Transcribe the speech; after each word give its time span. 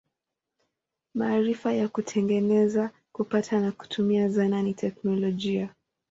Maarifa 1.15 1.73
ya 1.73 1.87
kutengeneza, 1.87 2.91
kupata 3.13 3.59
na 3.59 3.71
kutumia 3.71 4.29
zana 4.29 4.61
ni 4.61 4.73
teknolojia. 4.73 5.69